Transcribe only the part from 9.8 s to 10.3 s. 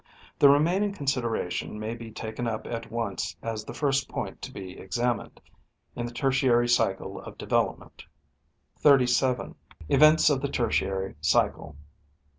Events